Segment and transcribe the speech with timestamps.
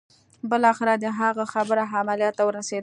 [0.49, 2.79] بالاخره د هغه خبره عمليات ته ورسېده.